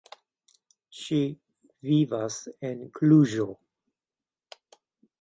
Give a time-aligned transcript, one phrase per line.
[0.99, 1.19] Ŝi
[1.91, 3.49] vivas en Kluĵo.